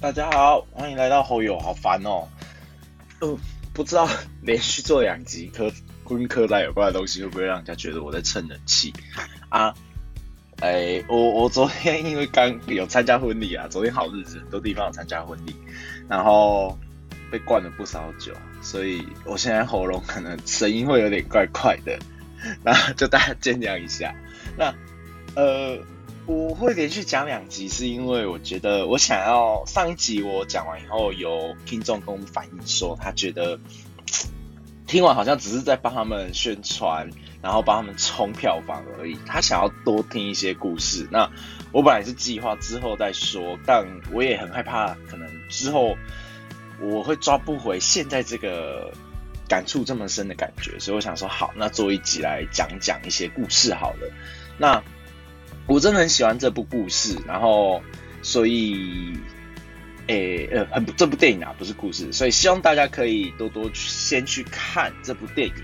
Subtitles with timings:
[0.00, 2.28] 大家好，欢迎来到侯友，好烦哦。
[3.20, 3.36] 嗯，
[3.74, 4.08] 不知道
[4.42, 5.72] 连续做两集科
[6.08, 8.92] 跟科大有关的东西，会不会让人家觉得我在蹭人气
[9.48, 9.74] 啊？
[10.60, 15.56] 哎，我我昨天因为刚有参加婚礼啊，昨天好日子，很多地方有参加婚礼，
[16.08, 16.78] 然后
[17.28, 21.98] 被灌了不少酒，所以我现在喉咙可能声音会有点怪怪的，
[22.62, 24.14] 那就大家见谅一下。
[24.56, 24.72] 那
[25.34, 25.76] 呃。
[26.28, 33.58] 我会连续讲两集，是因为我觉得我想要上一集我讲完以后，有听众跟我们反映说，他觉得
[34.86, 37.08] 听完好像只是在帮他们宣传，
[37.40, 39.16] 然后帮他们冲票房而已。
[39.24, 41.08] 他想要多听一些故事。
[41.10, 41.30] 那
[41.72, 45.96] 我本来是计划之后再说，但我也很害怕，可能之后
[46.78, 48.92] 我会抓不回现在这个
[49.48, 54.12] 感触这么深的感觉，所以我想说，好，那做一集来讲讲一些故事好了。
[54.58, 54.82] 那。
[55.68, 57.82] 我真的很喜欢这部故事，然后
[58.22, 59.12] 所以，
[60.06, 65.54] 诶呃，很这部电影啊，不是故事，所以希望大家可以多多去先去看这部电影。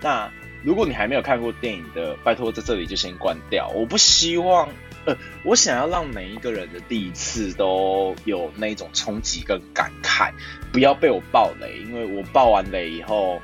[0.00, 0.32] 那
[0.64, 3.68] 如果你还没有看过电影的，拜托在这里就先关掉。
[3.68, 4.66] 我不希望，
[5.04, 10.32] 呃，我想要让每一个人的第一次都有那种冲击跟感慨，
[10.72, 13.42] 不要被我爆雷，因为我爆完雷以后，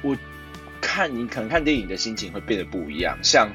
[0.00, 0.16] 我
[0.80, 3.50] 看你可能看电影的心情会变得不一样，像。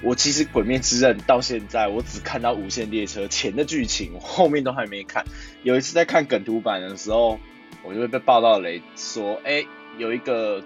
[0.00, 5.24] 我其实《鬼灭之刃》到现在，我只看到无限列车前的剧情，我后面都还没看。
[5.64, 7.38] 有一次在看梗图版的时候，
[7.82, 9.64] 我就会被爆到雷，说：“哎，
[9.98, 10.62] 有一个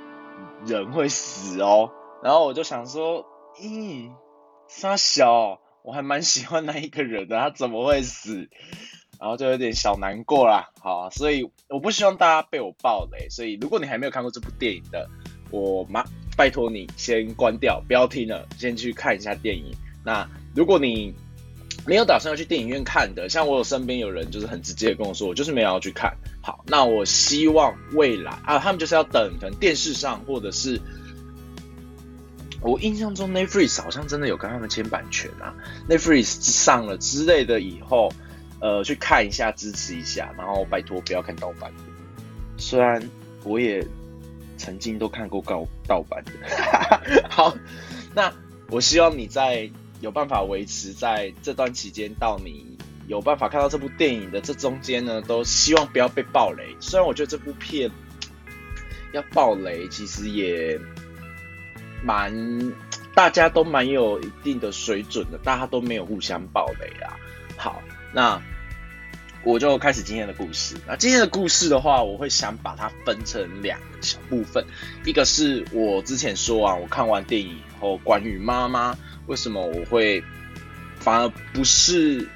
[0.66, 1.90] 人会死哦。”
[2.22, 3.24] 然后我就想说
[3.58, 4.10] ：“咦，
[4.68, 8.48] 沙小，我还蛮喜欢那一个人的，他怎么会死？”
[9.18, 10.70] 然后就有点小难过啦。
[10.80, 13.28] 好，所以我不希望大家被我爆雷。
[13.30, 15.08] 所以如果你还没有看过这部电影的，
[15.50, 16.04] 我马。
[16.36, 19.66] 拜托你先关掉，不要听了，先去看一下电影。
[20.04, 21.14] 那如果你
[21.86, 26.16] 没有打算要去电影院看的，像我有身边有人就是很直接的跟我说，我就是没有要去看。
[26.40, 30.80] 好，那我希望未来啊，他们就是要等，可能电视上或者是
[32.60, 35.54] 我印象中 Netflix 好像真的有跟他们签版权啊
[35.88, 38.12] ，Netflix 上了之类的以后，
[38.60, 41.70] 呃，去看一下支持一下，然后拜托不要看盗版。
[42.56, 43.02] 虽然
[43.44, 43.86] 我也。
[44.62, 46.30] 曾经都看过盗盗版的，
[47.28, 47.52] 好，
[48.14, 48.32] 那
[48.68, 49.68] 我希望你在
[50.00, 52.78] 有办法维持在这段期间到你
[53.08, 56.76] 有办法看到这部电影的这中间呢，都希望不要被暴雷。
[56.78, 57.90] 虽然我觉得这部片
[59.12, 60.78] 要暴雷，其实也
[62.04, 62.32] 蛮
[63.16, 67.18] 大家都蛮有一定的水准的，大家都没有互相暴雷啊。
[67.56, 67.82] 好，
[68.14, 68.40] 那。
[69.44, 70.76] 我就开始今天的故事。
[70.86, 74.64] 那今天的故事的话，我会想把它分成两个小部分。
[75.04, 80.22] 一个是我之前说啊，我看完电影以后，关于妈妈为什么我会
[81.00, 82.28] 反而不是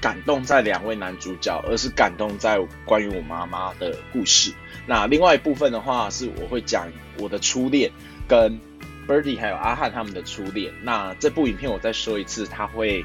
[0.00, 4.52] 感动在两位男主角，而是感动在关于我妈妈的故事。
[4.84, 6.88] 那另外一部分的话，是我会讲
[7.18, 7.88] 我的初恋
[8.26, 8.58] 跟
[9.06, 10.72] Birdy 还有阿汉他们的初恋。
[10.82, 13.04] 那这部影片我再说一次，它会。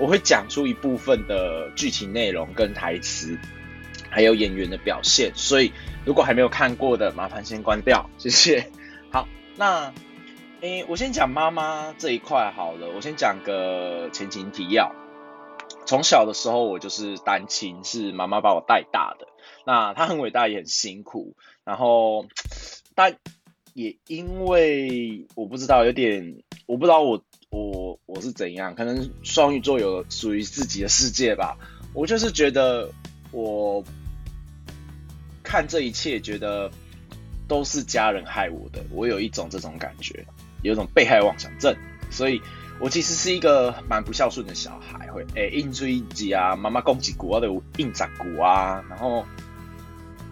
[0.00, 3.38] 我会讲出一部分的剧情内容跟台词，
[4.08, 5.70] 还有演员的表现，所以
[6.06, 8.70] 如果还没有看过的，麻烦先关掉，谢谢。
[9.12, 9.92] 好，那
[10.62, 14.90] 诶，我先讲妈妈这一块好了，我先讲个前情提要。
[15.84, 19.26] 从小的时候，我就是单亲，是妈妈把我带大的。
[19.66, 21.36] 那她很伟大，也很辛苦。
[21.62, 22.26] 然后，
[22.94, 23.16] 但
[23.74, 27.22] 也因为我不知道，有点我不知道我。
[27.50, 28.76] 我我是怎样？
[28.76, 31.58] 可能双鱼座有属于自己的世界吧。
[31.92, 32.88] 我就是觉得，
[33.32, 33.82] 我
[35.42, 36.70] 看这一切，觉得
[37.48, 38.84] 都是家人害我的。
[38.92, 40.24] 我有一种这种感觉，
[40.62, 41.76] 有一种被害妄想症。
[42.08, 42.40] 所以，
[42.78, 48.80] 我其实是一个蛮不孝顺的小孩，会诶硬追击啊，妈妈攻击股啊的硬砸股啊。
[48.88, 49.26] 然后，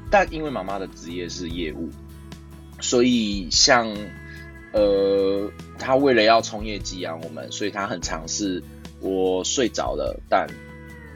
[0.09, 1.91] 但因为妈妈的职业是业务，
[2.81, 3.93] 所以像。
[4.73, 8.63] 呃，他为了要冲业绩养我们，所以他很尝试。
[9.01, 10.49] 我睡着了，但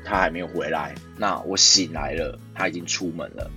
[0.04, 0.94] 他还没有回来。
[1.16, 3.50] 那我醒来了，他已经出门了。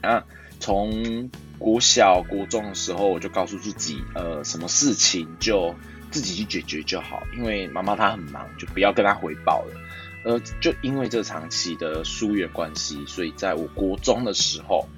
[0.00, 0.24] 啊，
[0.58, 5.72] 从国小、国中的时候，我就告诉自己，呃，什么事情就
[6.10, 9.80] 自己去解决就好，因为妈妈她很忙，就不要跟她回报了。
[10.24, 14.88] 呃，就因为这长期的疏远关系，所以在我国中的时候，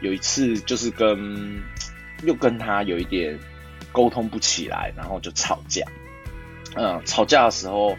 [0.00, 1.60] 有一次就是跟。
[2.22, 3.38] 又跟他有一点
[3.92, 5.84] 沟通不起来，然后就吵架。
[6.74, 7.96] 嗯，吵架的时候，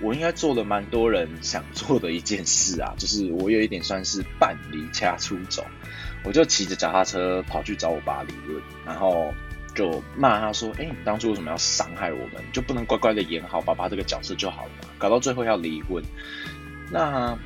[0.00, 5.64] 我应该做了蛮多人想做的一件事啊， 就是我有一点算是半离家出走，
[6.24, 9.32] 我就骑着脚踏车跑去找我爸理论，然后
[9.74, 12.40] 就骂他说：“哎，你当初为什么要伤害我们？
[12.52, 14.88] 就不能乖乖的演好爸爸这个角色就好了嘛？
[14.96, 16.00] 搞到最后要离婚。”
[16.92, 17.36] 那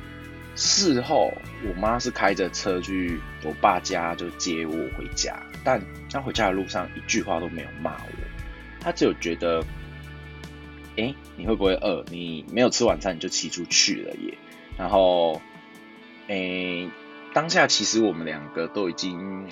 [0.55, 1.33] 事后
[1.67, 8.09] 我妈是开着车去我爸家就接我回家，但他回家的路上一句话都没有骂我，
[8.79, 9.63] 他只有觉得，
[10.97, 12.03] 哎，你会不会饿？
[12.09, 14.37] 你没有吃晚餐你就骑出去了耶。
[14.77, 15.41] 然后，
[16.27, 16.89] 哎，
[17.33, 19.47] 当下其实我们两个都已经。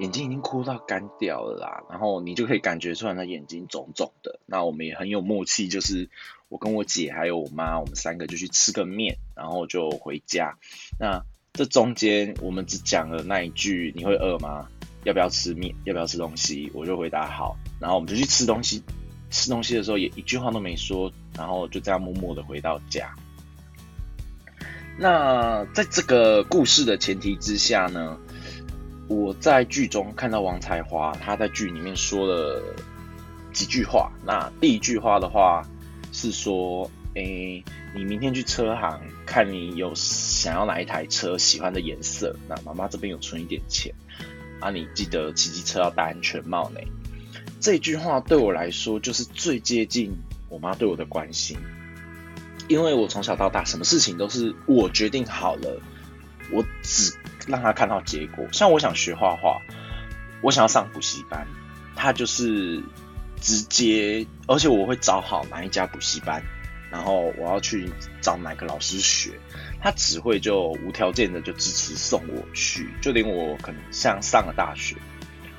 [0.00, 4.40] 眼睛已经哭到干掉了啦，然后你就可以感觉出来他眼睛肿肿的。
[4.44, 6.10] 那我们也很有默契，就是
[6.48, 10.58] 我跟我姐还有我妈，我们三个就去吃个面，然后就回家。
[10.98, 14.68] 那这中间我们只讲了那一句：“你会饿吗？
[15.04, 15.74] 要不要吃面？
[15.84, 18.82] 要不要吃东西？”我就回答好，然后我们就去吃东西。
[19.30, 23.14] 吃东西的时候也一句话都没说，然后就这样默默的回到家。
[24.96, 28.16] 那在这个故事的前提之下呢？
[29.06, 32.62] 我在剧中看到王彩华，他在剧里面说了
[33.52, 34.10] 几句话。
[34.24, 35.62] 那第一句话的话
[36.10, 37.62] 是说：“诶，
[37.94, 42.34] 你明天去车行看你有想要哪一台车，喜欢的颜色。
[42.48, 43.94] 那妈妈这边有存一点钱
[44.64, 46.80] 啊，你记得骑机车要戴安全帽呢。”
[47.60, 50.12] 这句话对我来说就是最接近
[50.48, 51.58] 我妈对我的关心，
[52.68, 55.80] 因为我从小到大什么事情都是我决定好了，
[56.50, 57.14] 我只。
[57.46, 59.60] 让他看到结果，像我想学画画，
[60.40, 61.46] 我想要上补习班，
[61.94, 62.82] 他就是
[63.38, 66.42] 直接，而且我会找好哪一家补习班，
[66.90, 67.86] 然后我要去
[68.22, 69.38] 找哪个老师学，
[69.84, 74.96] 他只会就无条件的就支持送我去，就连我可能像上了大学，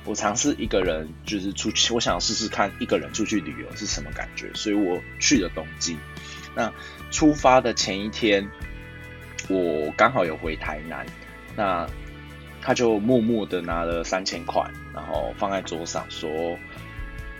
[0.04, 5.96] 我尝试一个人就是出去，我想试试看一个人出去旅游是什么感觉，所以我去了东京。
[6.56, 6.72] 那
[7.12, 8.50] 出发的前一天，
[9.48, 11.06] 我刚好有回台南。
[11.54, 11.88] 那
[12.60, 14.60] 他就默默的拿了三千块，
[14.92, 16.28] 然后放在桌上说：“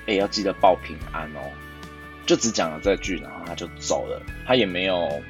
[0.06, 1.50] 哎，要记得报平安哦。”
[2.26, 4.22] 就只讲了这句，然后他就走了。
[4.46, 5.20] 他也没有，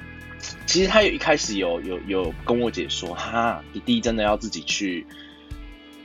[0.67, 5.07] 其实他有一开始有有有跟我姐说：“哈，弟弟真的要自己去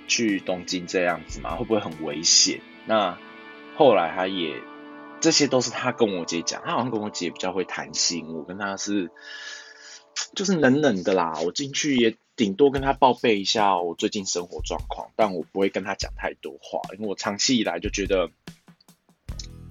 [0.08, 1.56] 去东京这样子吗？
[1.56, 3.18] 会不会很危险？”那
[3.76, 4.56] 后来他也，
[5.20, 6.62] 这些都是他跟我姐讲。
[6.66, 9.12] 他好像跟我姐比较会谈心，我跟他是
[10.36, 11.40] 就是冷冷的啦。
[11.46, 12.16] 我进去也。
[12.38, 18.32] 顶多跟他报备一下我最近生活状况，但我不会跟他讲太多话，因为我长期以来就觉得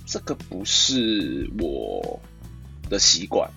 [0.07, 2.21] 这个不是我
[2.89, 3.51] 的习惯。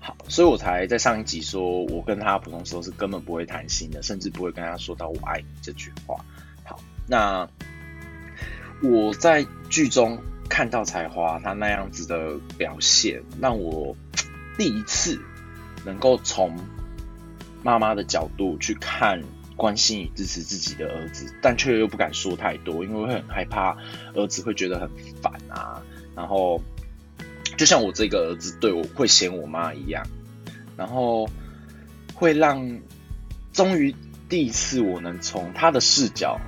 [0.00, 6.16] 好，所以我才在上一集说，我跟他普通时候是根本不会谈心的，甚至不会跟他说到“我爱你”这句话。
[6.64, 7.48] 好，那
[8.82, 10.18] 我在剧中
[10.48, 13.96] 看到彩花她那样子的表现，让我
[14.56, 15.20] 第一次
[15.84, 16.56] 能够从。
[17.60, 19.20] 妈妈的角度去看，
[19.56, 23.76] 关心与支持自己的儿子，但却又不敢说太多，因为会很害怕
[24.14, 24.88] 儿子会觉得很
[25.20, 25.82] 烦啊。
[26.14, 26.62] 然后，
[27.58, 30.06] 就像我这个儿子对我会嫌我妈一样，
[30.76, 31.28] 然后
[32.14, 32.80] 会让
[33.52, 33.94] 终于
[34.30, 36.40] 第一次我能从他的视角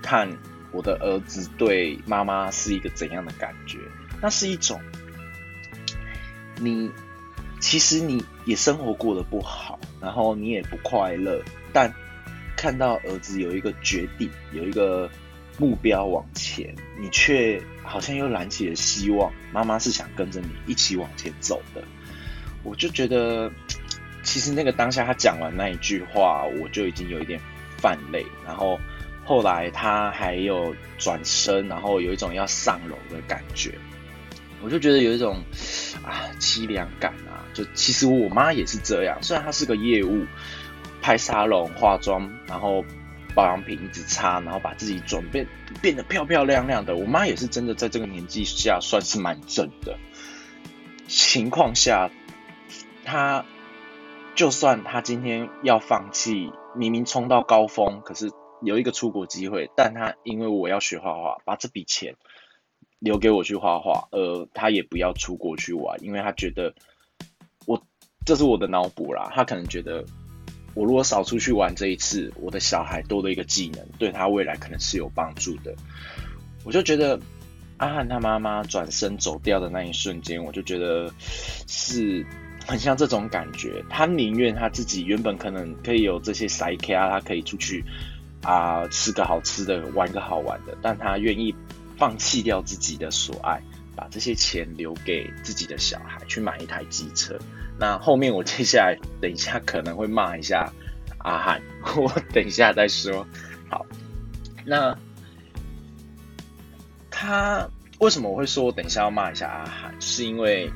[0.00, 0.26] 看
[0.72, 3.76] 我的儿子对妈妈是一个怎样的感觉。
[4.22, 4.80] 那是一种
[6.58, 6.90] 你。
[7.60, 11.40] 其实你也生活过得不好，然后你也不快乐，
[11.72, 11.94] 但
[12.56, 15.08] 看到儿子有一个决定，有一个
[15.58, 19.32] 目标往前，你却好像又燃起了希望。
[19.52, 21.82] 妈妈是想跟着你一起往前走的，
[22.62, 23.50] 我就觉得，
[24.22, 27.40] 其实那个当下他讲完那一句话，我就已经有一点
[27.78, 28.24] 泛泪。
[28.46, 28.78] 然后
[29.24, 33.72] 后来他还有转身，然后有一种要上楼的感觉。
[34.62, 35.42] 我就觉得有一种
[36.06, 40.24] 啊凄凉感啊，就其实我妈也是这样，虽然她是个业务，
[41.00, 42.84] 拍沙龙化妆，然后
[43.34, 45.46] 保养品一直擦，然后把自己准备
[45.80, 46.96] 变得漂漂亮亮的。
[46.96, 49.98] 我妈也是真的在这个年纪下算是蛮正的
[51.08, 52.10] 情况下，
[53.04, 53.44] 她
[54.34, 58.30] 就算她今天要放弃，明明冲到高峰，可是
[58.62, 62.16] 有一个出国机会，但她因为我要学画画，把这笔钱。
[62.98, 66.72] 留给我去画画，呃，他也不要出国去玩，因为他觉得
[67.66, 67.82] 我
[68.24, 69.28] 这是我的脑补啦。
[69.34, 70.04] 他可能觉得
[70.74, 75.74] 我如果少出去玩这一次，我的小孩多了一个技能，对他未来可能是有帮助的。
[76.64, 77.18] 我就觉得
[77.76, 81.12] 阿汉他妈妈转身走掉的那一瞬间，我就觉得
[81.66, 82.24] 是
[82.66, 83.84] 很像这种感觉。
[83.90, 87.84] 他宁愿他自己原本可能可以有这些塞卡，他可以出去
[88.42, 91.54] 啊吃个好吃的，玩个好玩的，但他愿意。
[91.98, 93.62] 放弃掉自己的所爱，
[93.96, 97.38] 把这些钱留给自己的小孩去买一台机车。
[97.78, 100.72] 那后面我接下来等一下可能会骂一下
[101.18, 101.62] 阿汉，
[101.96, 103.26] 我等一下再说。
[103.68, 103.84] 好，
[104.64, 104.96] 那
[107.10, 107.68] 他
[107.98, 109.94] 为什么我会说我等一下要骂一下阿汉？
[110.00, 110.70] 是因为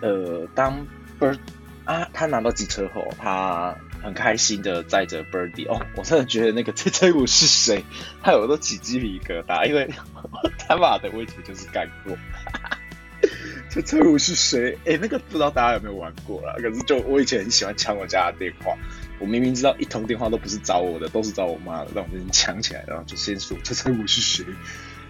[0.00, 0.86] 呃，当
[1.18, 1.38] bird
[1.84, 7.84] 啊，他拿到机车后，他很开心的载着 Birdy 哦，我真的觉得那个 这这我是谁，
[8.22, 9.88] 害我都起鸡皮疙瘩，因为
[10.58, 12.16] 他妈的位置就是干过。
[13.68, 14.78] 这这我是谁？
[14.86, 16.54] 哎，那个不知道大家有没有玩过啦？
[16.56, 18.74] 可是就我以前很喜欢抢我家的电话，
[19.18, 24.44] 我明明知道一通电话都不是找我的，都是找我妈的，但我就抢起来，然后就先说这这我是谁，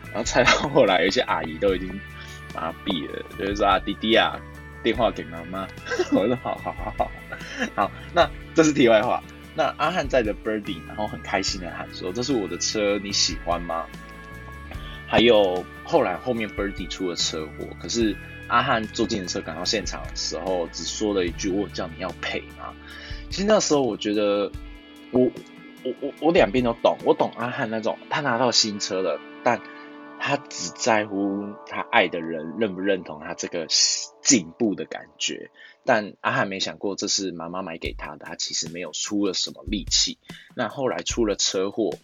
[0.07, 1.89] 然后猜到后来有些阿姨都已经
[2.55, 4.41] 麻痹了，就是说啊弟弟啊，
[4.83, 5.67] 电话给妈妈。
[6.13, 7.11] 我说好好好好
[7.75, 9.23] 好，那这是题外话。
[9.55, 13.87] 那阿汉载着 Birdy，然后很开心的喊说：“这是我的车，你喜欢吗？”
[15.09, 18.17] 还有后来后面 Birdy 出了车祸，可是。
[18.49, 22.73] 阿汉坐进车赶到现场的时候，只说了一句：“我叫你要赔吗？”
[23.29, 24.51] 其实那时候我觉得，
[25.11, 25.31] 我
[25.85, 29.61] 我我我两边都懂，我懂阿汉那种他拿到新车了，但
[30.21, 33.67] 他只在乎他爱的人认不认同他这个
[34.23, 35.51] 进步的感觉。
[35.85, 40.19] 但阿汉没想过这是妈妈买给他的，他其实没有出了什么力气。
[40.55, 41.97] 那后来出了车祸，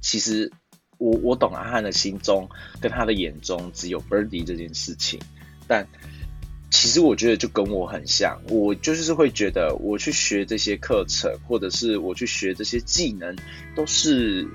[0.00, 0.52] 其实。
[0.96, 2.48] 我我懂阿汉的心中
[2.80, 5.20] 跟他的眼中只有 Birdy 这件事情，
[5.66, 5.88] 但
[6.70, 13.36] 其实我觉得就跟我很像，我就是会觉得我去学这些课程，或者是我去学这些技能，
[13.74, 14.46] 都是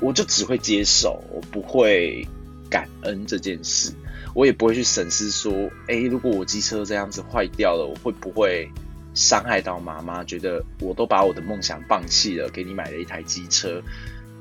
[0.00, 2.26] 我就只会接受，我不会
[2.68, 3.92] 感恩这件事，
[4.34, 5.52] 我也不会去审视说，
[5.88, 8.68] 哎，如果我机车这样子坏掉了，我会不会
[9.14, 10.24] 伤害到妈妈？
[10.24, 13.82] 觉得我都把我的梦想放弃了，给你买了一台机车。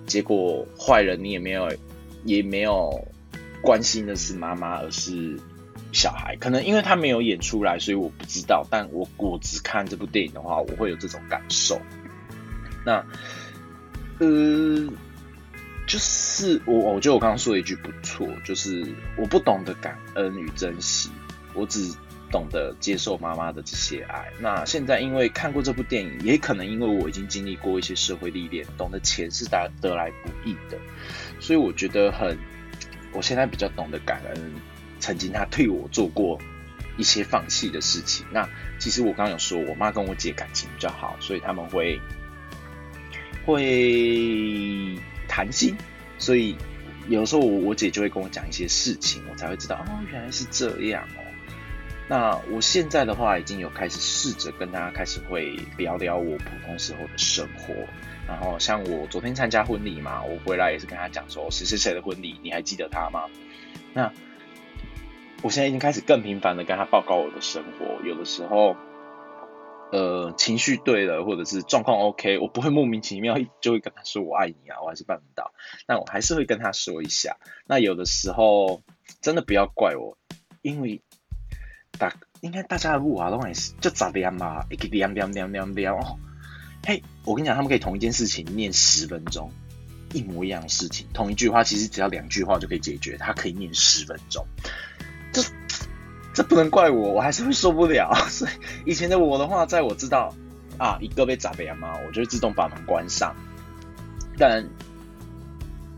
[0.07, 1.71] 结果坏人你也没有，
[2.25, 3.07] 也没有
[3.61, 5.39] 关心的是妈妈，而是
[5.91, 6.35] 小孩。
[6.37, 8.65] 可能因为他没有演出来，所以我不知道。
[8.69, 11.79] 但我我只看这部电影的话，我会有这种感受。
[12.83, 13.05] 那，
[14.19, 14.89] 呃，
[15.91, 21.09] 就是我我觉得我刚刚说了一句不错，就是我不懂得感恩与珍惜，
[21.53, 21.93] 我只。
[22.31, 24.31] 懂得接受妈妈的这些爱。
[24.39, 30.77] 那现在因为看过这部电影，也可能因为我已经经历过一些社会历练，懂得钱是得得来不易的，
[31.41, 32.37] 所以我觉得很，
[33.11, 34.53] 我现在比较懂得感恩
[34.97, 36.39] 曾经他替我做过
[36.95, 38.25] 一些放弃的事情。
[38.31, 38.47] 那
[38.79, 41.99] 其实我刚刚有说，我妈跟我姐感情比较好，所以他们会
[43.45, 44.97] 会
[45.31, 45.77] 谈心，
[46.17, 46.57] 所以
[47.07, 51.23] 有时候我我姐就会跟我讲一些事情，我才会知道哦，原来是这样哦。
[52.09, 57.73] 那我现在的话，已经有开始试着跟大家开始会聊聊我普通时候的生活。
[58.27, 63.21] 然后像我昨天参加婚礼嘛，我回来也是跟他讲说谁谁谁的婚礼，你还记得他吗？
[63.93, 64.11] 那
[65.41, 68.05] 我现在已经开始更频繁的跟他报告我的生活。
[68.05, 68.75] 有的时候，
[69.91, 75.53] 呃，情绪对了，或者是状况 OK，我不会莫名其妙就会跟他说我爱你啊，我还是办不到。
[75.85, 77.37] 但我还是会跟他说一下。
[77.65, 78.81] 那有的时候
[79.21, 80.17] 真的不要怪我，
[80.61, 81.01] 因为。
[81.99, 86.17] 大应该大家的路啊，都也是就咋念嘛，一个念念念念念哦。
[86.83, 89.51] 嘿，我跟你讲，他们可以同一件事情念十分钟，
[90.13, 94.47] 一模一样的事情，同一句话其实只要两句话就可以解决，他可以念十分钟。
[95.31, 95.43] 这
[96.33, 98.13] 这不能怪我，我还是会受不了。
[98.29, 100.33] 所以以前的我的话，在我知道
[100.77, 103.35] 啊一个被咋念嘛，我就会自动把门关上。
[104.37, 104.67] 但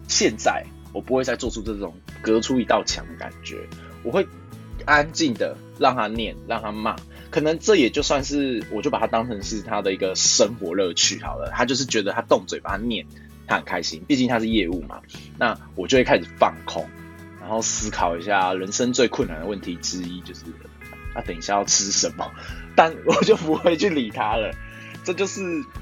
[0.08, 3.68] 现在我不会再做出这种隔出一道墙的感觉，
[4.04, 4.28] 我会。
[4.86, 6.96] 安静的让他念，让他骂，
[7.30, 11.50] 可能这也就算是，我就把它当成是他的一个生活乐趣好了。
[11.54, 13.06] 他就是觉得他动嘴巴念，
[13.48, 15.00] 他很开心，毕竟他是业务嘛。
[15.38, 16.86] 那我就会开始放空，
[17.44, 20.46] 然后思考一下人生最困难的问题之一就是，
[21.14, 22.32] 他等一下要吃什么，
[22.74, 24.56] 但我就不会去理他了。
[25.04, 25.42] 这就是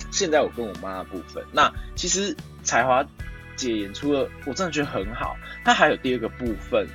[0.10, 1.46] 现在我跟我妈的部分。
[1.52, 3.06] 那其实才华
[3.56, 5.38] 姐演出了，我真的觉得很好。
[5.64, 6.88] 她还有第二个部分。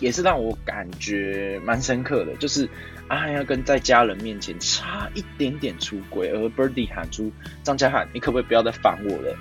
[0.00, 2.68] 也是让我感觉蛮深刻的，就是
[3.06, 7.30] 阿汉要跟在家人面前差一点点出轨，而 Birdy 喊出
[7.62, 9.36] 张家汉，你可不可以不要再烦我了？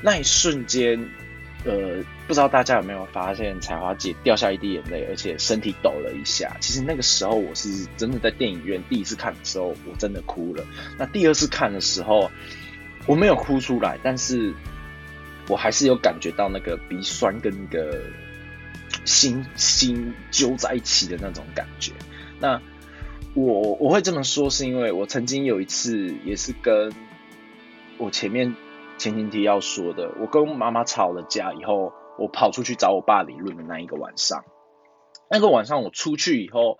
[0.00, 0.98] 那一瞬间，
[1.64, 6.56] 呃，不知道大家有没有发现彩华姐掉下一滴眼泪，而且身体抖了一下。
[6.60, 10.64] 其实那个时候我是真的在电影院第一次看的时候，我真的哭了。
[10.98, 12.30] 那第二次看的时候，
[13.06, 14.54] 我没有哭出来，但是
[15.48, 18.00] 我还是有感觉到那个鼻酸跟那个。
[19.04, 21.92] 心心揪在一起的那种感觉。
[22.40, 22.60] 那
[23.34, 26.92] 我我会这么说，是因为我曾经有一次，也是跟
[27.96, 28.54] 我前面
[28.98, 34.44] 前情提要说的，我跟妈妈吵了架以后，我跑出去找我爸理论的那一个晚上。
[35.30, 36.78] 那个晚上我出去以后，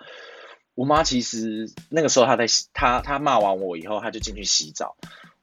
[0.74, 4.96] 我妈其实那个时候她在她她骂完我以后，她就进去洗澡，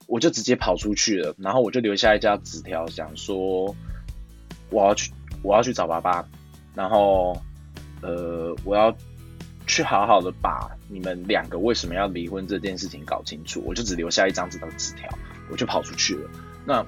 [0.08, 3.76] 我就直接跑出去了，然后我就留下一张纸条，想说
[4.70, 5.12] 我要去
[5.44, 6.28] 我要去找爸爸。
[6.74, 7.42] 然后，
[8.02, 8.94] 呃，我要
[9.66, 13.64] 去好好的把你们两个为什么要离婚这件事情搞清楚。
[13.66, 15.10] 我就只留下一张这张纸条，
[15.50, 16.30] 我就跑出去了。
[16.66, 16.86] 那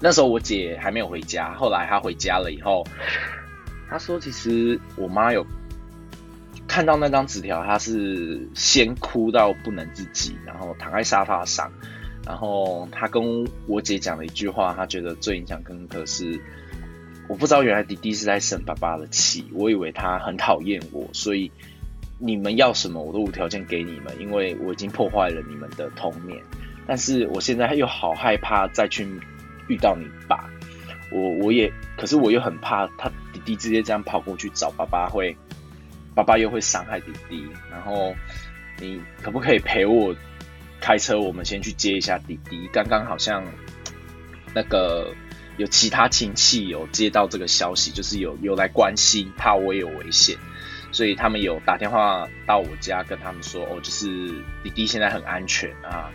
[0.00, 2.86] 那时候我姐还没有回家，后来她回家了以后，
[3.88, 5.46] 她说其实我妈有
[6.66, 11.70] 看到那张纸条，她是先哭到不能自己，然后躺在沙发上，
[12.26, 16.40] 然后她跟我姐讲了一句话，她觉得最印象深刻是。
[17.28, 21.52] 我不知道原来弟弟是在生爸爸的气，我以为他很讨厌我，所以
[22.18, 26.42] 你们要什么我都无条件给你们，因为我已经破坏了你们的童年。
[26.88, 29.06] 但是我现在又好害怕再去
[29.68, 30.50] 遇到你爸，
[31.12, 35.36] 我我也，可是我又很怕他弟弟直接这样跑过去找爸爸，会
[36.14, 37.46] 爸爸又会伤害弟弟。
[37.70, 38.12] 然后
[38.80, 40.16] 你可不可以陪我
[40.80, 42.68] 开车，我们先去接一下弟弟？
[42.72, 43.44] 刚刚好像
[44.54, 45.14] 那个。
[45.58, 50.36] 有其他亲戚有接到这个消息，就是有有来关心，怕我有危险，
[50.92, 54.06] 所以他们有打电话到我家跟他们说，哦，就是
[54.62, 56.12] 弟弟现在很安全啊，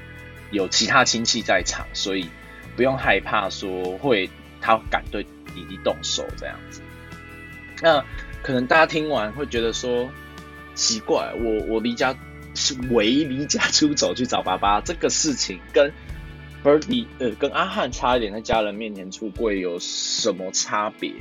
[0.53, 2.29] 有其他亲戚在场，所以
[2.77, 4.29] 不用害怕说会
[4.61, 6.81] 他敢对弟弟动手这样子。
[7.81, 8.01] 那
[8.41, 10.09] 可能大家听完会觉得说
[10.73, 12.15] 奇怪，我我离家
[12.55, 15.91] 是唯一离家出走去找爸爸这个事情跟。
[16.63, 21.11] Birdy，呃，跟阿汉差一点，在家人面前出柜有什么差别？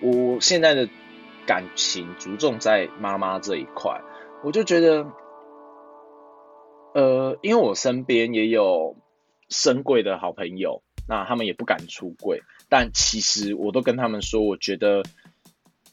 [0.00, 0.88] 我现在的
[1.44, 4.00] 感情着重在妈妈这一块，
[4.44, 5.04] 我就觉得，
[6.94, 8.96] 呃，因为我身边也有
[9.50, 15.02] 深贵的好朋友，那他们也不敢出柜，但其实我都跟他们说，我觉得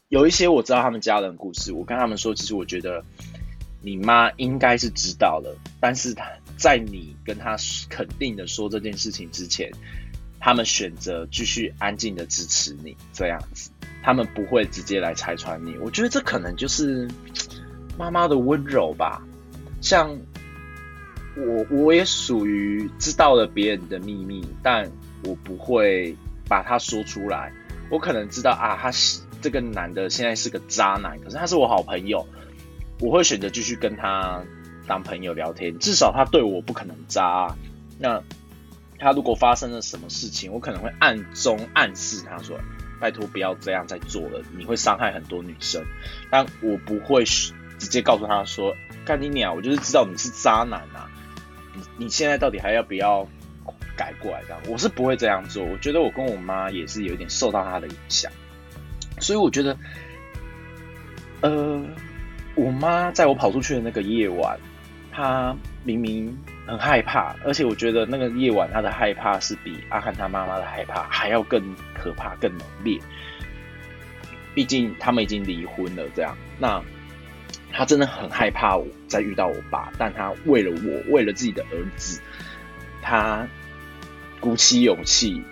[0.08, 3.04] 有一些我知道他们家人故事，我跟他们说，其实我觉得
[3.82, 6.24] 你妈应该是知道了，但是他。
[6.58, 7.56] 在你跟他
[7.88, 9.68] 肯定的说这件事情之前，
[10.38, 15.76] 他们选择继续安静的支持你这样子，他们不会直接来拆穿你。
[15.78, 17.08] 我觉得这可能就是
[17.98, 19.26] 妈妈的温柔吧。
[19.80, 20.16] 像
[21.36, 24.90] 我，我也属于知道了别人的秘密，但
[25.24, 26.16] 我不会
[26.48, 27.52] 把它说出来。
[27.90, 32.26] 我可能知道啊，他是这个男的现在是个渣男，可是他是我好朋友，
[33.00, 34.42] 我会选择继续跟他。
[34.84, 37.54] 当朋友聊天，至少他对我不可能渣。
[38.00, 38.20] 那
[38.98, 42.58] 他如果发生了什么事情，我可能会暗中暗示他说
[42.98, 45.84] ：“拜托不要这样再做了，你会伤害很多女生。”
[46.30, 48.74] 但我不会直接告诉他说
[49.06, 49.54] ：“干你鸟！
[49.54, 51.08] 我就是知道你是渣男啊！
[51.74, 53.26] 你你现在到底还要不要
[53.96, 55.64] 改过来？”这样我是不会这样做。
[55.64, 58.30] 我觉得我跟我妈也是有点受到她的影响，
[59.20, 59.76] 所以我觉得，
[61.40, 61.84] 呃，
[62.54, 64.58] 我妈在我跑出去的那个夜晚。
[65.14, 65.54] 她
[65.84, 66.34] 明明
[66.66, 72.98] 很害怕，而且我觉得那个夜晚她的害怕是比阿汉他妈妈的害怕还要更可怕、更浓烈。
[74.54, 76.82] 毕竟他们已经离婚了，这样，那
[77.72, 79.92] 他真的很害怕我再遇到我爸。
[79.98, 82.20] 但他为了我，为了自己的儿子，
[83.00, 83.48] 他
[84.40, 85.42] 鼓起勇气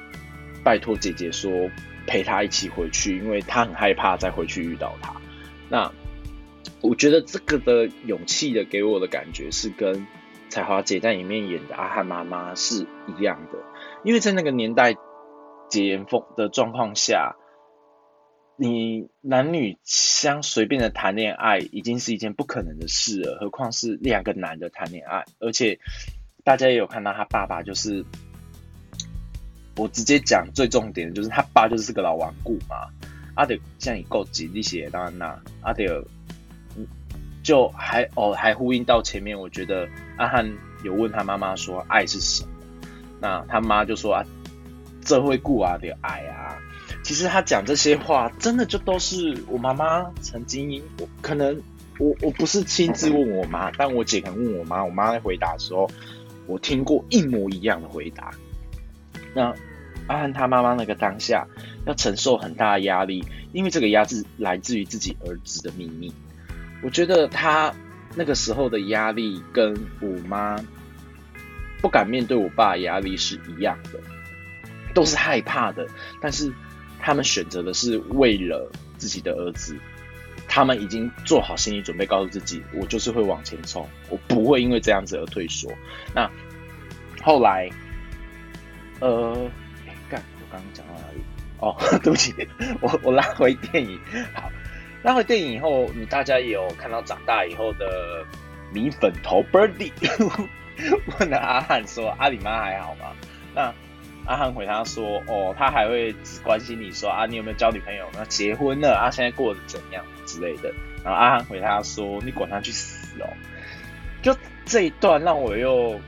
[0.62, 1.70] 拜托姐姐说
[2.06, 5.14] 陪他一起回去，因为他很害怕再回去遇到他。
[5.68, 5.90] 那。
[6.82, 10.06] 我觉得这个的勇气的给我的感觉是跟
[10.48, 13.58] 彩华姐在里面演的阿汉妈妈是一样的，
[14.02, 14.94] 因为在那个年代
[15.68, 17.36] 解严风的状况下，
[18.62, 25.80] 你男女相随便的谈恋爱已经是一件不可能的事了，何况是两个男的谈恋爱，而且
[26.44, 28.04] 大家也有看到他爸爸就是，
[29.76, 32.90] 我直接讲最重点的就是他爸就是个老顽固嘛，
[33.34, 36.04] 阿德像你够急力些当然啦，阿德。
[37.42, 40.46] 就还哦，还呼应到前面，我觉得阿汉
[40.84, 42.50] 有问他妈妈说爱是什么，
[43.18, 44.22] 那他妈就说啊，
[45.02, 46.49] 这会顾啊的爱啊。
[47.10, 51.60] 其实他讲这些话，真的就都是我妈妈曾经，我可能
[51.98, 55.90] 我我不是亲自问我妈，但我姐可能问我妈，我妈在回答的时候，
[56.46, 58.30] 我听过一模一样的回答。
[59.34, 59.52] 那
[60.06, 61.44] 阿汉他妈妈那个当下
[61.84, 66.14] 要承受很大压力，因为这个压制来自于自己儿子的秘密。
[66.80, 67.74] 我觉得他
[68.14, 70.56] 那个时候的压力跟我妈
[71.80, 73.98] 不敢面对我爸压力是一样的，
[74.94, 75.84] 都是害怕的。
[76.20, 76.52] 但是
[77.00, 79.76] 他们选择的是为了自己的儿子，
[80.46, 85.70] 他们已经做好心理准备，告诉自己，我就是会往前冲，我不会因为这样子而退缩。
[86.14, 86.30] 那
[87.22, 87.68] 后来，
[89.00, 89.50] 呃，
[90.08, 91.20] 干，我刚刚讲到哪里？
[91.58, 92.34] 哦， 对不起，
[92.80, 93.98] 我我拉回电影，
[94.34, 94.50] 好。
[95.02, 98.22] 拉回电影以后，你大家也有看到长大以后的
[98.70, 99.90] 米粉头 Birdy
[101.18, 103.12] 问了阿汉说：“阿里妈还好吗？”
[103.56, 103.72] 那
[104.30, 108.06] 阿汉回他说：“哦，他还会只关心你说啊，你有没有交女朋友？
[108.14, 110.72] 那结婚了啊，现在过得怎样之类的。”
[111.04, 113.26] 然后阿汉回他说：“你管他去死哦！”
[114.22, 114.32] 就
[114.64, 115.98] 这一段让我又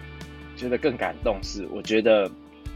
[0.54, 2.30] 觉得更感动，是我觉得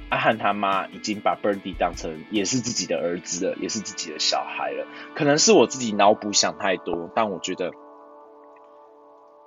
[0.09, 4.85] 阿汉他妈已经把 Birdy 当成也是自己的儿子了，也是自己的小孩了。
[5.15, 7.71] 可能是我自己脑补想太多，但我觉得。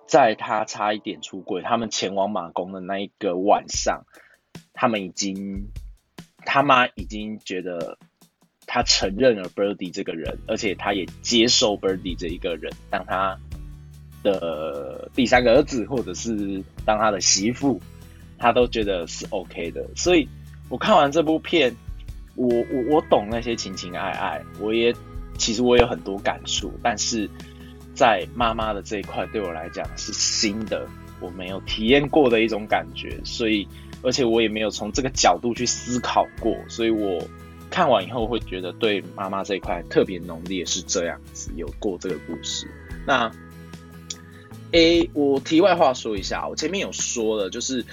[0.08, 4.06] 在他差一点出轨，他们前往马宫的那一个晚上，
[4.74, 5.68] 他们已经
[6.46, 7.98] 他妈已经觉得
[8.66, 13.38] 他承认了 Birdy 这个人，而且他也接受 Birdy 这一个人当他
[14.24, 17.82] 的第三个儿子，或者是当他的媳妇，
[18.38, 19.86] 他都觉得是 OK 的。
[19.96, 20.28] 所以
[20.70, 21.76] 我看完这部片，
[22.36, 24.94] 我我我懂那些情情爱爱，我也
[25.38, 27.30] 其实我有很多感触，但是。
[27.96, 30.88] 在妈妈的这一块，对我来讲是新的，
[31.20, 33.68] 我没有体验过的一种感觉，所以，
[34.02, 37.22] 而且我也没有从这个角度去思考过，所以我
[37.70, 42.68] 看完以后会觉得对妈妈这一块特别浓烈，是这样子，有过这个故事。
[43.06, 43.32] 那
[44.72, 47.86] ，A，我题外话说一下，我前面有说了，就是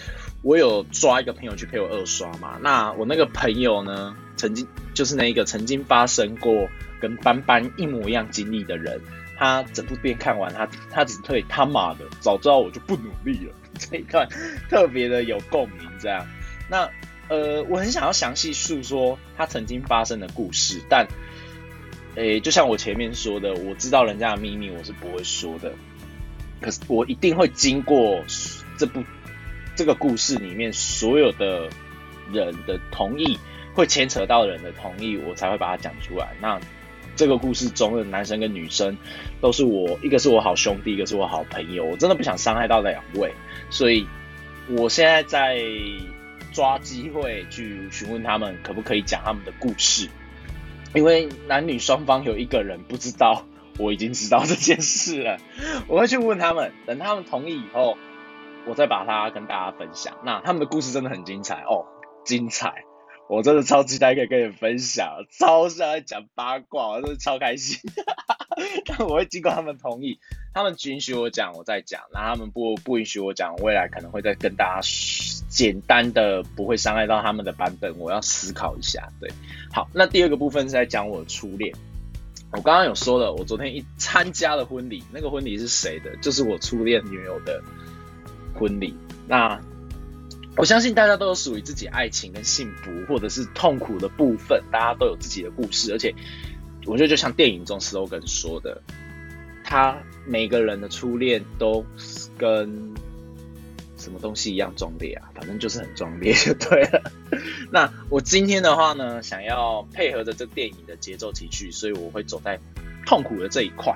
[0.42, 6.68] 我有抓一个朋友去陪我二刷嘛，那我那个朋友呢，曾经就是那个曾经发生过
[7.00, 9.00] 跟斑斑一模一样经历的人。
[9.36, 13.52] 他整部片看完，他他只退他妈的，早知道我就不努力了。
[13.78, 14.26] 这一段
[14.70, 16.26] 特别的有共鸣，这样。
[16.70, 16.90] 那
[17.28, 21.06] 呃，我很想要详细诉说他曾经发生的故事，但
[22.14, 25.72] 诶，就像我前面说的，我知道人家的秘密，我是不会说的。
[26.60, 28.24] 可是我一定会经过
[28.78, 29.04] 这部
[29.74, 31.68] 这个故事里面所有的
[32.32, 33.38] 人的同意，
[33.74, 36.34] 会牵扯到人的同意，我才会把它讲出来。
[36.40, 36.58] 那。
[37.16, 38.96] 这个故事中的男生跟女生
[39.40, 41.84] 都是我，一个是我好兄弟，一个是我好朋友。
[41.84, 43.32] 我真的不想伤害到两位，
[43.70, 44.06] 所以
[44.68, 45.60] 我现在在
[46.52, 50.08] 抓机会去询问他们，可不可以讲他们的故事。
[50.94, 53.44] 因为男女双方有一个人不知道，
[53.78, 55.38] 我已经知道这件事了。
[55.88, 57.98] 我会去问他们，等他们同意以后，
[58.66, 60.16] 我再把它跟大家分享。
[60.24, 61.84] 那他们的故事真的很精彩哦，
[62.24, 62.84] 精彩。
[63.28, 67.78] 我真的超期待可以跟你分享，超喜欢讲八卦，我真的超开心。
[68.86, 70.18] 但我会经过他们同意，
[70.54, 74.88] 他们允许我讲，我再讲；那他们不不允许我讲，未来可能会再跟大家
[75.48, 79.12] 简单的，不会伤害到他们的版本，我要思考一下。
[79.20, 79.30] 对，
[79.72, 81.74] 好，那第二个部分是在讲我的初恋。
[82.52, 86.16] 我刚刚有说了，我昨天一参加了婚礼，那个婚礼是谁的？
[86.18, 87.60] 就是我初恋女友的
[88.54, 88.94] 婚礼。
[89.26, 89.60] 那
[90.56, 95.92] 我相信大家都有属于自己爱情跟幸福，或者是痛苦的部分，大家都有自己的故事。
[95.92, 96.14] 而且，
[96.86, 98.80] 我觉得就像电影中 slogan 说的，
[99.62, 101.84] 他每个人的初恋都
[102.38, 102.94] 跟
[103.98, 107.12] 什么东西一样壮烈啊，反正就是很壮烈就对了。
[107.70, 112.58] 那我今天的话呢，想要配合着这电影的节奏情绪，所以我会走在
[113.04, 113.94] 痛苦的这一块，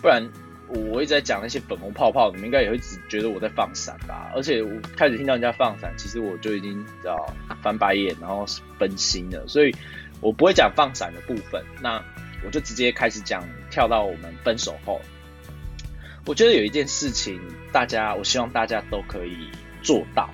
[0.00, 0.26] 不然。
[0.68, 4.30] 我一直在讲那些粉红泡泡，你们应该也会只觉得我在放闪吧？
[4.34, 8.44] 而且我开始听到人家放闪，其实我就已经知道翻白眼，然后
[8.78, 9.42] 分心了。
[9.48, 9.74] 所以
[10.20, 12.02] 我不会讲放闪的部分，那
[12.44, 15.00] 我就直接开始讲跳到我们分手后。
[16.26, 17.40] 我觉得有一件事情，
[17.72, 19.48] 大家我希望大家都可以
[19.82, 20.28] 做到。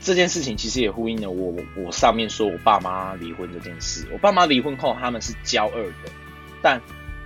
[0.00, 4.06] 这件事情其实也呼应了我我上面说我爸妈离婚这件事。
[4.12, 6.10] 我爸妈离婚后，他们是骄傲的，
[6.60, 6.80] 但。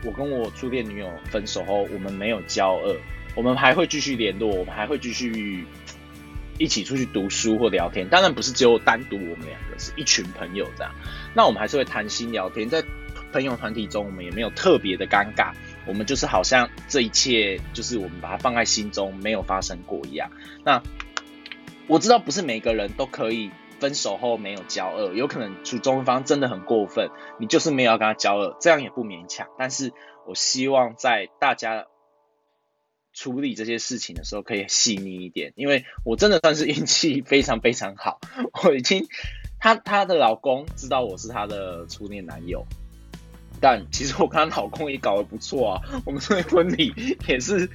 [0.04, 2.96] 我跟我初恋女友分手后，我们没有交恶，
[3.34, 5.64] 我们还会继续联络，我们还会继续
[6.58, 8.08] 一起出去读书或聊天。
[8.08, 10.92] 当然不是只有单独我们两个，是一群朋友这样。
[11.34, 12.82] 那我们还是会谈心聊天，在
[13.32, 15.52] 朋友团体中，我们也没有特别的尴尬，
[15.86, 20.30] 我们就是好像这一切就是我们把它放在心中，没有发生过一样。
[20.64, 20.82] 那
[21.86, 23.50] 我知道不是每个人都可以。
[23.80, 29.48] 分手后没有交恶，有可能主中方真的很过分，你就是没有要跟他交恶，这样也不勉强。
[29.58, 29.92] 但是
[30.28, 31.86] 我希望在大家
[33.12, 38.20] 处理这些事情的时候可以细腻一点，因为我真的算是运气非常非常好，
[38.62, 39.08] 我已经
[39.58, 42.66] 她她的老公知道我是她的初恋男友，
[43.60, 46.94] 但其实我跟她老公也搞得不错啊，我们这婚礼
[47.26, 47.68] 也是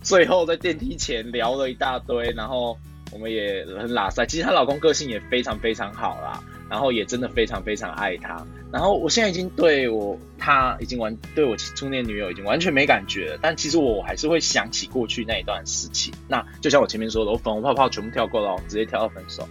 [0.00, 2.78] 最后在电梯前聊了一大堆，然后。
[3.10, 8.44] 我们也很拉塞，其实她老公个性也非常非常好啦，然后也真的非常非常爱她。
[8.70, 16.12] 然后我现在已经对我他已经完对我初恋女友已经完全没感觉了，但其实我还是会想起过去那一段事情。
[16.28, 19.48] 那就像我前面说的，我粉红泡泡全部跳过了，直接跳到分手。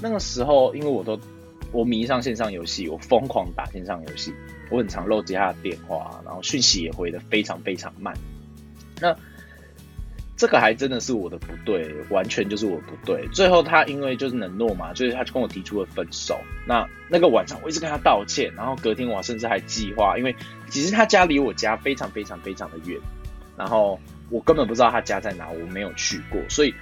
[0.00, 1.18] 那个时候，因为我都
[1.72, 4.32] 我迷上线上游戏，我疯狂打线上游戏，
[4.70, 8.14] 我很常漏接他的电话，然后讯息也回的非常非常慢。
[9.00, 9.16] 那
[10.36, 13.26] 这个还真的是我的不对，完全就是我不对。
[13.32, 16.38] 最后他因为就是冷落嘛，就是他就跟我提出了分手。
[16.66, 20.36] 那那个晚上我一直跟他道歉，然后隔天我甚至还计划，因为
[20.68, 23.00] 其实他家离我家非常非常非常的远，
[23.56, 26.74] 然后我根本不知道他家在哪，我没有去过，所以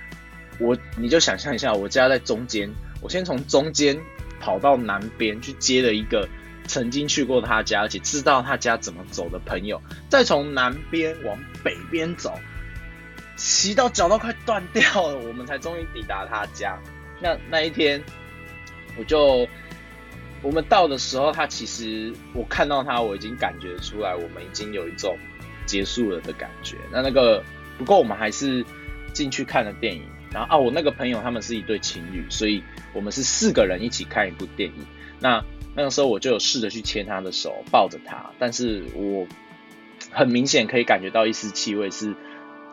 [0.59, 2.69] 我你就想象一下，我家在中间，
[3.01, 3.97] 我先从中间
[4.41, 6.29] 跑到南边去接了一个
[6.67, 12.37] 曾经去过他家，而且知道他家怎么走的朋友，再从南边往北边走。
[13.37, 16.79] 骑到脚都快断掉了，我们才终于抵达他家。
[17.21, 18.03] 那那一天，
[18.97, 19.49] 我就
[20.41, 25.19] 我们到的时候，他其实我看到他，我已经感觉出来，我们已经有一种
[25.67, 26.77] 结束了的感觉。
[26.93, 27.43] 那那个
[27.77, 28.65] 不过我们还是
[29.13, 30.03] 进去看了电影。
[30.31, 34.87] 然后啊，我那个朋友他们是一对情侣，所以我们是四个人一起看一部电影。
[35.19, 35.45] 那
[35.75, 39.27] 那个时候我就有试着去牵他的手，抱着他，但是我
[40.11, 42.15] 很明显可以感觉到一丝气味是。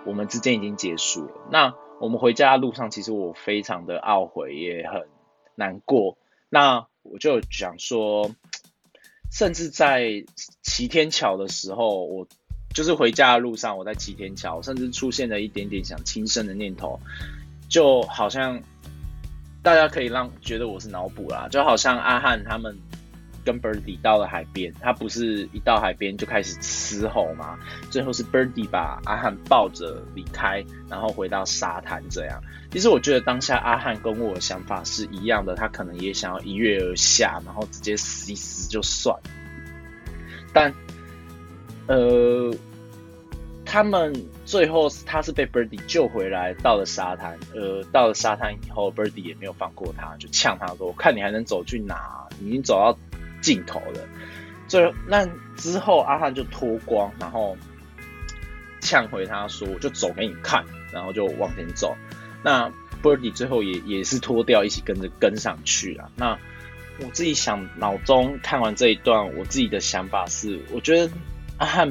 [0.06, 1.32] 我们之间已经结束了。
[1.52, 5.08] 那我们回家的路上，其实我非常的懊悔，也很
[5.56, 6.18] 难过。
[6.50, 8.32] 那我就想说，
[9.32, 10.24] 甚至在
[10.62, 12.28] 齐天桥的时候，我
[12.74, 17.00] 就是回家的路上，我在齐天桥，甚至出现了一点点想轻生的念头，
[17.70, 18.62] 就好像
[19.62, 22.78] 大家可以让觉得我是脑补啦，就好像阿汉他们。
[23.44, 27.58] 跟 Birdy 到了海边，他不是一到海边就开始嘶吼吗？
[27.90, 32.04] 最后是 Birdy 把阿汉抱着离开，然后回到沙滩。
[32.10, 39.16] 这样，其实我觉得当下阿汉跟我的想法是一样的，他可能也想要一跃而下，然后直接死一死就算。
[40.54, 40.74] 但，
[41.88, 42.54] 呃，
[43.66, 44.14] 他们
[44.46, 47.38] 最后他是被 Birdy 救回来，到了沙滩。
[47.56, 52.28] 呃，到了沙滩以后，Birdy 也没有放过他，就呛他说：“我看你还能走去哪？
[52.40, 52.98] 你已经走到。”
[53.42, 54.08] 镜头了，
[54.68, 55.28] 最那
[55.58, 57.58] 之后阿汉就脱光，然后
[58.80, 61.96] 呛回他说：“我就走给你看。”然后就往前走。
[62.44, 62.70] 那
[63.02, 66.12] Birdy 最后也也是脱掉，一起跟着跟上去了。
[66.16, 66.38] 那
[67.00, 71.12] 我自己想，脑中看完这一段，我自己的想法是：我觉得
[71.58, 71.90] 阿汉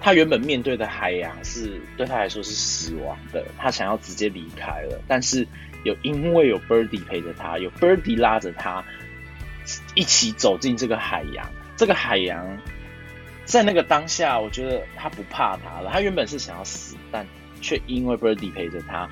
[0.00, 5.46] 他原本面对的海洋是对他来说是死亡的，他想要直接离开了，但是
[5.84, 8.84] 有因为有 Birdy 陪着他，有 Birdy 拉着他。
[9.94, 12.58] 一起走进这个海洋，这个海洋
[13.44, 15.90] 在那个当下，我觉得他不怕他了。
[15.92, 17.26] 他原本是想要死，但
[17.60, 19.08] 却因为 Birdy 陪着他，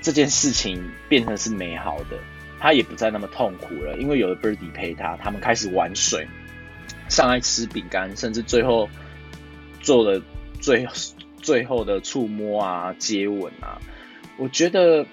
[0.00, 2.18] 这件事情变成是美好的。
[2.60, 6.28] 他也不再那么痛苦了，因为有了 Birdy 陪他，他们开始玩水，
[7.08, 8.88] 上来吃饼干，甚至最后
[9.80, 10.22] 做了
[10.60, 10.86] 最
[11.38, 13.80] 最后的触摸啊、接吻啊。
[14.36, 15.04] 我觉得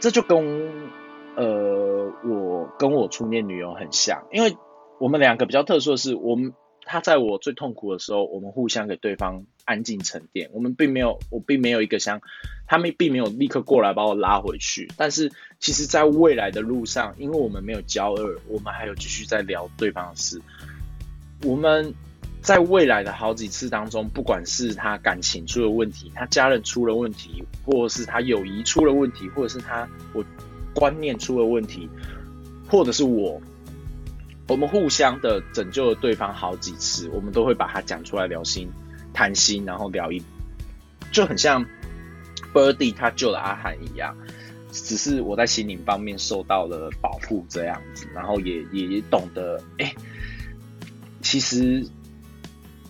[0.00, 1.01] 这就跟。
[1.36, 4.56] 呃，我跟我初恋女友很像，因为
[4.98, 6.52] 我们两个比较特殊的是，我们
[6.84, 10.50] 她在我最痛苦的时候，我们互相给对方安静沉淀。
[10.52, 12.20] 我们并没有，我并没有一个像
[12.66, 14.90] 他们，并没有立刻过来把我拉回去。
[14.96, 20.40] 但是，其实，在未来的路上，因为我们没有交恶，我们还有继续在聊对方的事。
[21.44, 21.94] 我们
[22.42, 30.22] 在未来的好几次当中，不管是他感情出了问题，他家人出了问题，或者是他友谊出了问题，或者是他我。
[30.74, 31.88] 观念出了问题，
[32.68, 33.40] 或者是我，
[34.48, 38.68] 我们互相的拯救了对方好几次，我们都会把它讲出来聊心
[39.12, 40.22] 谈心，然后聊一，
[41.10, 41.64] 就很像
[42.52, 44.16] Birdy 他救了阿汉一样，
[44.70, 49.94] 只是我在心灵方面受到了保护这样子，然后也也懂得，哎，
[51.20, 51.86] 其实。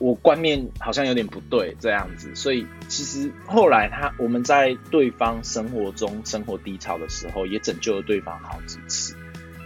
[0.02, 9.16] 我观念好像有点不对，这样子，所以其实后来他我们在对方生活中生活低潮的时候，也拯救了对方好几次。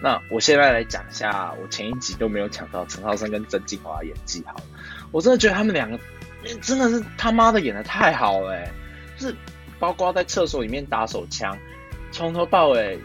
[0.03, 4.57] 那我现在来讲一下，我前一集都没有讲到陈浩生跟曾静华演技好，
[5.11, 5.99] 我真的觉得他们两个
[6.61, 8.63] 真的是他妈的演的太好了，
[9.17, 9.35] 就是
[9.79, 11.57] 包括在厕所里面打手枪，
[12.13, 13.01] 从头到尾。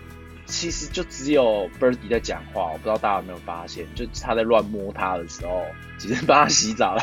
[0.52, 5.66] 其实就只有 Birdy 在讲话，我不知道大家有没有发现，就他在乱摸他的时候，
[5.98, 6.98] 其实帮他洗澡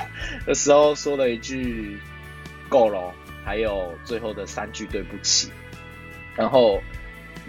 [0.46, 1.98] 的时候说了一句
[2.68, 3.14] “够了”，
[3.46, 5.50] 还有最后的三句“对不起”，
[6.36, 6.78] 然后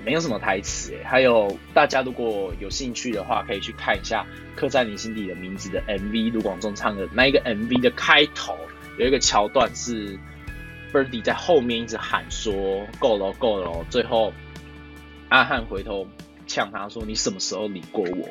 [0.06, 1.04] 没有什么台词诶。
[1.04, 4.26] 还有大家如果有兴趣的话，可以去看一下
[4.60, 8.58] 《刻在你心底的名字》的 MV，卢广仲唱的那一个 MV 的开头
[8.98, 10.18] 有一个桥段是
[10.94, 14.34] Birdy 在后面一直喊说“够了，够了”，最后。
[15.30, 16.08] 阿汉回头
[16.48, 18.30] 呛他说：“你什么时候理过我？”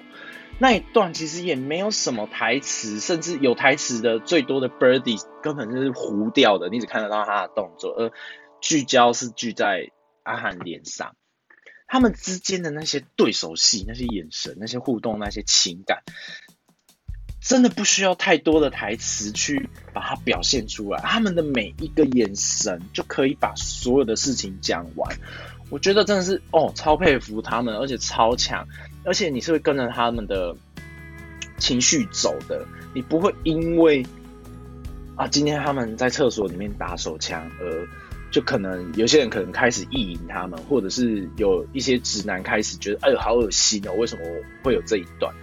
[0.60, 8.12] 那一段其实也没有什么台词，甚至有台词的最多的 Birdie 根本就是糊掉的，你只看得到他的动作，而
[8.60, 9.92] 聚焦是聚在
[10.24, 11.14] 阿汉脸上。
[11.86, 16.02] 他们之间的那些对手戏、那些眼神、那些互动、那些情感，
[17.48, 25.16] 真的不需要太多的台词去把它表现出来，他们的每一个眼神就可以把所有的事情讲完。
[25.70, 28.68] 我觉得真的是哦，超佩服他们，而且超强，
[29.02, 30.54] 而且你是会跟着他们的
[31.56, 34.04] 情绪走的，你不会因为
[35.16, 37.88] 啊今天他们在厕所里面打手枪，而
[38.30, 44.22] 就可能有些人可能开始意淫他们，或者是有一些直男开始觉得哎呦好恶心哦，为什么
[44.62, 45.34] 会有这一段？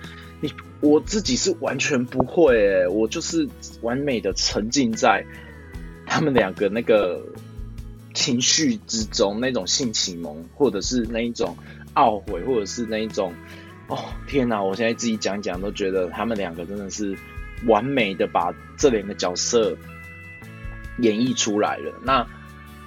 [0.42, 0.54] 你
[0.86, 3.48] 我自己是完全不会，我就是
[3.82, 5.26] 完美的沉浸在
[6.06, 7.26] 他们两个那个。
[8.16, 11.54] 情绪之中那种性启蒙，或者是那一种
[11.96, 13.34] 懊悔，或者是那一种
[13.90, 14.64] 哦天哪！
[14.64, 17.14] 我现在自己讲讲都觉得他们两个真的是
[17.66, 19.78] 完美的把这两个角色
[21.00, 21.94] 演绎出来了。
[22.06, 22.26] 那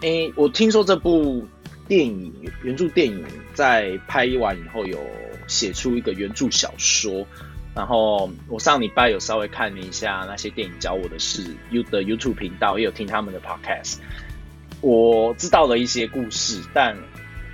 [0.00, 1.46] 诶，我听说这部
[1.86, 2.32] 电影
[2.62, 4.98] 原著电影在拍完以后有
[5.46, 7.26] 写出一个原著小说，
[7.78, 13.98] 然后我上礼拜有稍微看了一下那些电影教我的事 U 的 YouTube 频道，也有听他们的 Podcast。
[14.80, 16.98] 我知道了一些故事，但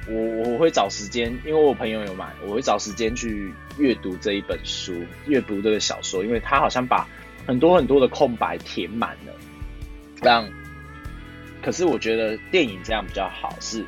[0.08, 0.14] 我
[0.48, 4.94] 我会找时间，因为我朋友有买，我会找时间去阅读这一本书，
[5.26, 7.06] 阅读这个小说，因为他好像把
[7.46, 9.32] 很多很多的空白填满了，
[10.22, 10.48] 让。
[11.62, 13.84] 可是我觉得电影这样比较好，是。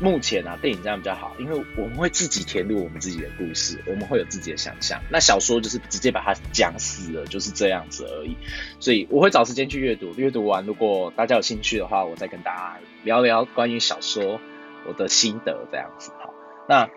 [0.00, 5.00] 目前啊，电影这样比较好，因为我们会自己填入我们自己的故事，我们会有自己的想象。
[5.08, 8.36] 那小说就是直接把它讲死了，就是这样子而已。
[8.80, 14.40] 所以我会找时间去阅读，阅读完如果大家有兴趣的话，我再跟大家聊聊关于小说
[14.86, 16.10] 我的心得这样子。
[16.18, 16.34] 好，
[16.68, 16.90] 那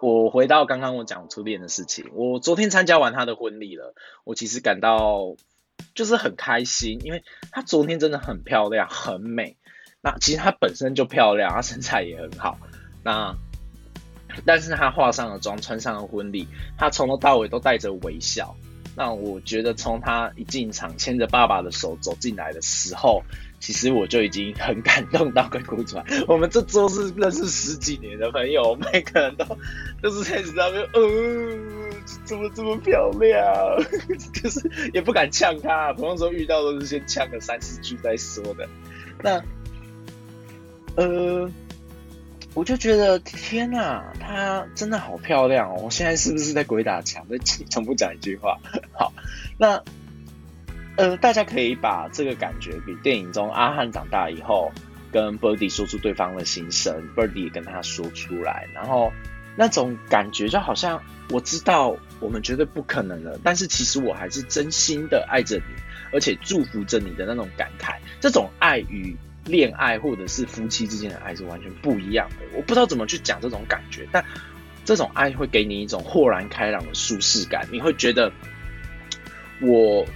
[0.00, 5.34] 我回到刚刚我讲初恋的事情，我昨天参加完他的婚礼了，我其实感到
[5.94, 9.56] 就是很开心，因为他昨天真的很漂亮，很美。
[10.02, 12.58] 那其实她本身就漂亮，她身材也很好。
[13.02, 13.34] 那
[14.44, 16.46] 但是她化上了妆，穿上了婚礼，
[16.78, 18.56] 她从头到尾都带着微笑。
[18.96, 23.22] 那我觉得从她一进场牵着爸爸的手走进来的时候，
[23.60, 26.04] 其实我就已经很感动到快哭出来。
[26.26, 29.44] 我们这桌是认识十几年的朋友，每个人都
[30.02, 31.08] 就是在那边，呃，
[32.24, 33.44] 怎么这么漂亮？
[34.34, 38.68] 就是也不敢呛她，普通时候遇到都是先呛个三四句再说的。
[39.22, 39.42] 那。
[40.96, 41.50] 呃，
[42.52, 45.80] 我就觉得天哪，她真的好漂亮哦！
[45.84, 47.24] 我现在是不是在鬼打墙？
[47.28, 47.38] 在
[47.70, 48.58] 重复讲一句话。
[48.92, 49.12] 好，
[49.56, 49.82] 那
[50.96, 54.70] 呃，大家可以把这个感觉比电影中阿汉长大以后
[55.12, 59.12] 跟 Birdy 说出对方的心声，Birdy 也跟他说出来，然后
[59.56, 61.00] 那种感觉就好像
[61.30, 65.62] 我知道我们绝对不可能了，但是其实我还是真心的爱着你，
[66.12, 69.16] 而且祝福着你的那种感慨，这种爱与。
[69.46, 74.24] 恋爱或者是夫妻之间的爱是完全不一样的，我不知道怎么去讲这种感觉，但
[74.84, 78.30] 这种爱会给你一种豁然开朗的舒适感，你会觉得
[79.60, 80.06] 我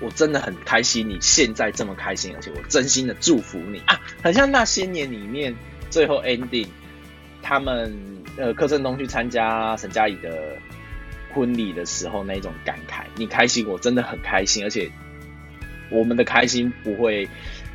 [0.00, 5.54] 我真的很开心，你现在这么开心，而且我真心的祝福你啊，很像那些年里面
[5.90, 6.68] 最后 ending，
[7.42, 7.92] 他们
[8.36, 10.56] 呃柯震东去参加沈佳宜的
[11.34, 14.90] 婚礼的时候那种感慨，你开心，我真的很开心，而且
[15.90, 17.28] 我们的开心不会。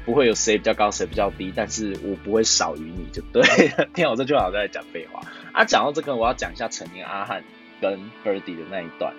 [0.07, 3.85] 不会有谁比较高谁比较低，但是我不会少于你就对了。
[3.93, 5.65] 听我这句话，我在讲废话啊！
[5.65, 7.43] 讲到这个，我要讲一下成年阿汉
[7.81, 9.13] 跟 Birdy 的那一段。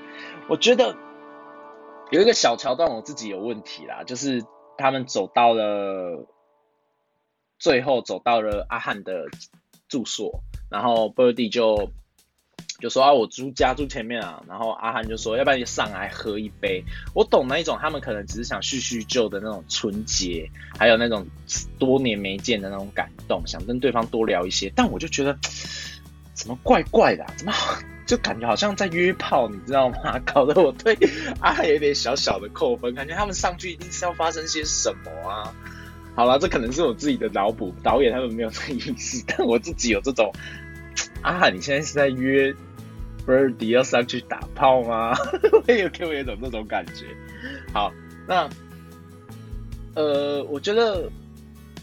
[0.48, 0.96] 我觉得
[2.11, 4.42] 有一个小桥段，我自己有问题啦，就是
[4.79, 6.27] 他们走到了
[7.59, 9.27] 最后，走到了阿汉的
[9.88, 11.90] 住所，然后 Birdy 就。
[12.81, 16.81] 就说啊，我住家住前面啊，然后阿汉就说，要不然你上来喝一杯。
[17.12, 21.27] 我懂那一种，他们可能只是想叙叙旧的那种纯洁，还有那种
[21.77, 24.73] 多年没见的那种感动，想跟对方多聊一些。
[24.77, 25.37] 但我就觉得
[26.35, 27.53] 怎么怪怪的，怎么
[28.07, 30.17] 就感觉好像在约炮，你知道吗？
[30.25, 30.97] 搞得我对
[31.41, 35.53] 阿汉有点小小的扣分，感觉他们上去一定是要发生些什么啊。
[36.14, 40.33] 好了，这可能是我自己的脑补，导演他们没有这意思，但我自己有这种。
[41.23, 42.53] 阿汉，你现在是在约
[43.29, 45.14] ？Birdy 要上去打炮吗？
[45.53, 47.05] 我有给我一种那种感觉。
[47.75, 47.93] 好，
[48.27, 48.49] 那
[49.95, 51.11] 呃，我觉得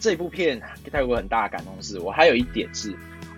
[0.00, 0.60] 这部片
[0.92, 2.92] 给我很大的感动是，我还有一点是，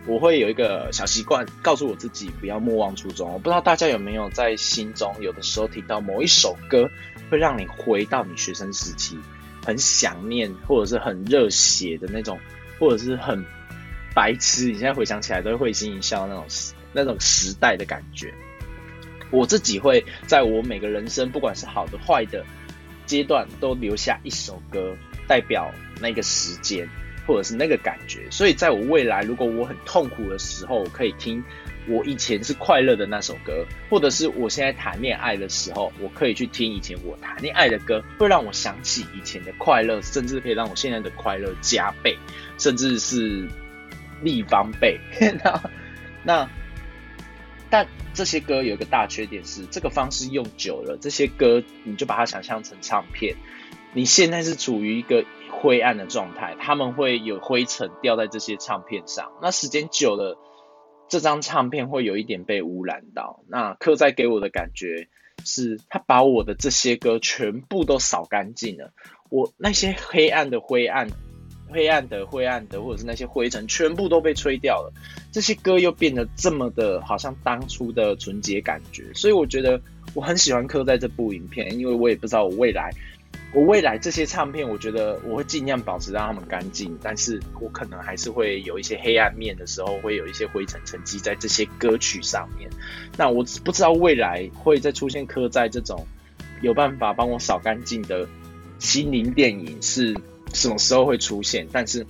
[0.06, 3.30] 我会有一个小习惯，告诉我自己不要莫忘初衷。
[3.30, 6.88] 我不知道大家有没有在心中有的时候听到某一首歌，
[7.30, 9.18] 会让你回到你学生时期，
[9.66, 12.38] 很想念或者是很热血的那种，
[12.78, 13.44] 或者是很
[14.14, 16.46] 白痴，你现在回想起来都会会心一笑那种。
[16.92, 18.32] 那种时代的感觉，
[19.30, 22.44] 我自己会在我每个人生，不管是好的坏的
[23.06, 26.88] 阶段，都留下一首歌，代表那个时间
[27.26, 28.20] 或者是那个感觉。
[28.30, 31.42] 所以，在我未来如果我很痛苦的时候，我可以听
[31.86, 42.16] 我以前是快乐的那首歌，或者是我现在谈恋爱的时候，我可以去听以前我谈恋爱的歌，会让我想起以前的快乐，甚至可以让我现在的快乐加倍，
[42.58, 43.48] 甚至是
[44.22, 44.98] 立方倍。
[45.42, 45.62] 那
[46.24, 46.50] 那，
[47.70, 53.36] 但这些歌有一个大缺点是，这个方式用久了，这些歌你就把它想象成唱片，
[53.92, 60.38] 你现在是处于一个灰暗的状态，他们会有灰尘掉在这些唱片上，那时间久了。
[61.10, 63.42] 这张唱片会有一点被污染到。
[63.48, 65.08] 那刻在给我的感觉
[65.42, 68.92] 是，他把我的这些歌全部都扫干净了。
[69.30, 71.08] 我那些黑暗的灰暗、
[71.70, 74.92] 黑暗的灰暗的，或者是那些灰尘，全部都被吹掉了。
[75.30, 79.04] 这些歌又变得这么的，好像当初的纯洁感觉。
[79.14, 79.80] 所以我觉得
[80.14, 82.90] 我很喜欢刻在这部影片，因为我也不知道我未来。
[83.54, 92.68] 我未来这些唱片，我觉得我会尽量保持让他们干净，但是我可能还是会有一些黑暗面的时候，会有一些灰尘沉积在这些歌曲上面。
[93.16, 96.06] 那我不知道未来会再出现刻在这种
[96.60, 98.28] 有办法帮我扫干净的
[98.78, 100.14] 心灵电影是
[100.54, 101.66] 什么时候会出现？
[101.72, 102.06] 但是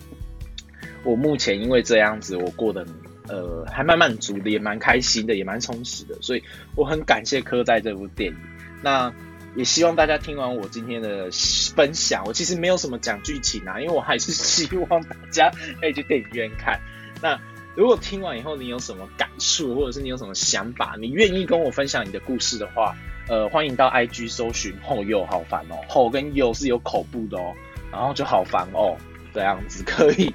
[1.05, 2.87] 我目前因为这样子，我过得
[3.29, 6.43] 呃还蛮满足的，也蛮开心的，也蛮充实的，所以
[6.75, 8.37] 我很感谢柯在这部电影。
[8.83, 9.13] 那。
[9.57, 11.31] 也希望大家听完我今天的
[11.75, 16.79] 分享，我其实没有什么讲剧情啊，因为我还是希望大家可以去电影院看。
[17.21, 17.41] 那
[17.75, 22.95] 如果听完以后你有什么感触，或者是你有什么想法，你愿意跟我分享你的故事的话，
[23.27, 27.53] 呃，欢迎到 IG 搜寻后又好烦哦，后跟又是有口部的哦，
[27.93, 28.97] 然后就好烦哦
[29.33, 30.35] 这样子可以，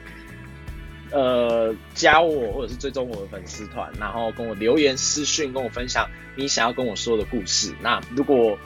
[1.12, 7.74] 呃，加我或者是追踪我的粉丝团，然后跟我留言私讯跟我分享你想要跟我说的故事。
[7.82, 8.58] 那如果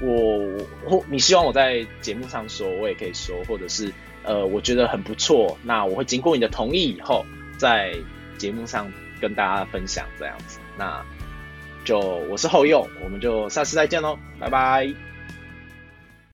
[0.00, 3.92] 我或你希望我在节目上说，我也可以说，或者是
[4.24, 7.24] 呃，我觉得很不错，那我会经过你的同意以后，
[7.58, 7.96] 在
[8.36, 10.58] 节目上跟大家分享这样子。
[10.76, 11.02] 那
[11.84, 15.05] 就我是后用，我们就下次再见喽，拜拜。